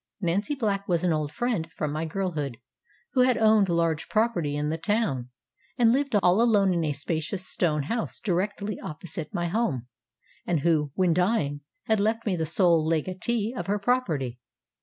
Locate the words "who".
3.13-3.21, 10.61-10.89